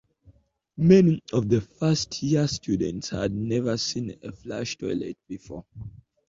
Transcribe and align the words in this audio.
Many 0.77 1.21
of 1.31 1.47
the 1.47 1.61
first-year 1.61 2.47
students 2.47 3.09
had 3.11 3.35
never 3.35 3.77
seen 3.77 4.17
a 4.23 4.31
flush 4.31 4.75
toilet 4.77 5.19
before. 5.27 5.63